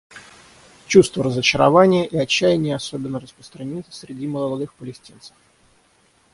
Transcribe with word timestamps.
Чувства 0.87 1.23
разочарования 1.23 2.07
и 2.07 2.17
отчаяния 2.17 2.75
особенно 2.77 3.19
распространены 3.19 3.85
среди 3.91 4.25
молодых 4.25 4.73
палестинцев. 4.73 5.35